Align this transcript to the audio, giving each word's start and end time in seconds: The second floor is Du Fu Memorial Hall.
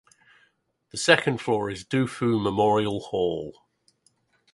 The 0.89 0.97
second 0.97 1.41
floor 1.41 1.69
is 1.69 1.85
Du 1.85 2.07
Fu 2.07 2.39
Memorial 2.39 3.01
Hall. 3.01 3.55